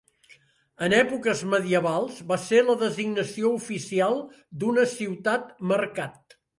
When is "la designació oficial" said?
2.71-4.21